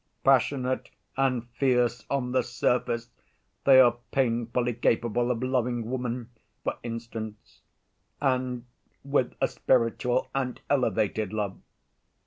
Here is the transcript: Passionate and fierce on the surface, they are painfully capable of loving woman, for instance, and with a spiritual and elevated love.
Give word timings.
Passionate 0.23 0.89
and 1.15 1.47
fierce 1.49 2.07
on 2.09 2.31
the 2.31 2.41
surface, 2.41 3.11
they 3.65 3.79
are 3.79 3.97
painfully 4.09 4.73
capable 4.73 5.29
of 5.29 5.43
loving 5.43 5.91
woman, 5.91 6.31
for 6.63 6.77
instance, 6.81 7.61
and 8.19 8.65
with 9.03 9.35
a 9.39 9.47
spiritual 9.47 10.27
and 10.33 10.59
elevated 10.71 11.33
love. 11.33 11.59